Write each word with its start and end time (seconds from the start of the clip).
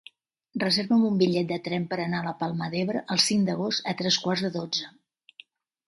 Reserva'm 0.61 1.03
un 1.09 1.19
bitllet 1.19 1.51
de 1.51 1.59
tren 1.67 1.85
per 1.93 2.01
anar 2.07 2.23
a 2.23 2.27
la 2.29 2.35
Palma 2.41 2.71
d'Ebre 2.73 3.05
el 3.17 3.23
cinc 3.29 3.47
d'agost 3.51 3.95
a 3.95 3.99
tres 4.03 4.23
quarts 4.27 4.49
de 4.49 4.55
dotze. 4.61 4.93